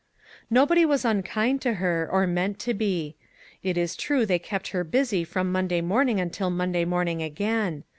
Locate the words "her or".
1.73-2.25